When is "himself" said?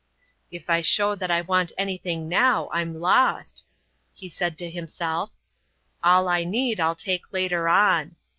4.71-5.31